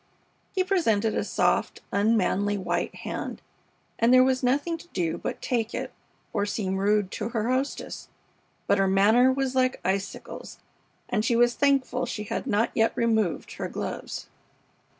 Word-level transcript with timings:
He 0.55 0.63
presented 0.63 1.13
a 1.13 1.23
soft, 1.23 1.81
unmanly 1.91 2.57
white 2.57 2.95
hand, 2.95 3.39
and 3.99 4.11
there 4.11 4.23
was 4.23 4.41
nothing 4.41 4.75
to 4.79 4.87
do 4.87 5.19
but 5.19 5.43
take 5.43 5.75
it 5.75 5.93
or 6.33 6.43
seem 6.43 6.77
rude 6.77 7.11
to 7.11 7.29
her 7.29 7.51
hostess; 7.51 8.07
but 8.65 8.79
her 8.79 8.87
manner 8.87 9.31
was 9.31 9.53
like 9.53 9.79
icicles, 9.85 10.57
and 11.07 11.23
she 11.23 11.35
was 11.35 11.53
thankful 11.53 12.07
she 12.07 12.23
had 12.23 12.47
not 12.47 12.71
yet 12.73 12.93
removed 12.95 13.53
her 13.57 13.67
gloves. 13.69 14.27